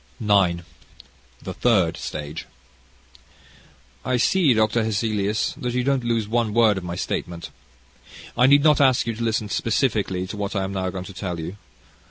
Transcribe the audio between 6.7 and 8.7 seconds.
of my statement. I need